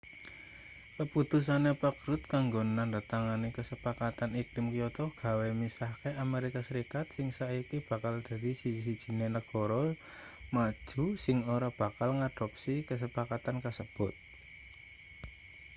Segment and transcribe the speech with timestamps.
[0.97, 8.15] kaputusane pak rudd kanggo nandhatangani kasepakatan iklim kyoto gawe misahke amerika serikat sing saiki bakal
[8.27, 9.83] dadi siji-sijine negara
[10.55, 14.13] maju sing ora bakal ngadopsi kasepakatan kasebut